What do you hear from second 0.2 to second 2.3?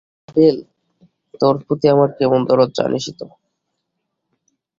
আরে ভেল, তোর প্রতি আমার